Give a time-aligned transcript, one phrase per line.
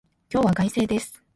[0.33, 1.21] 今日は快晴です。